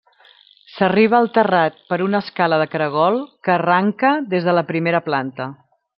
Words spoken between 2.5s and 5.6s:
de caragol que arranca des de la primera planta.